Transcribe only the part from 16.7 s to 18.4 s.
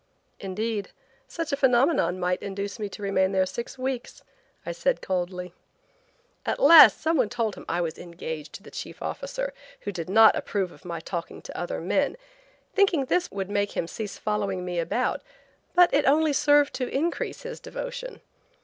to increase his devotion.